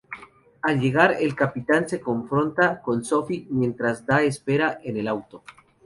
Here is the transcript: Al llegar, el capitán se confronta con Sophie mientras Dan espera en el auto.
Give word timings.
Al 0.63 0.79
llegar, 0.79 1.15
el 1.19 1.35
capitán 1.35 1.87
se 1.87 2.01
confronta 2.01 2.81
con 2.81 3.05
Sophie 3.05 3.45
mientras 3.51 4.03
Dan 4.03 4.23
espera 4.23 4.79
en 4.83 4.97
el 4.97 5.07
auto. 5.07 5.43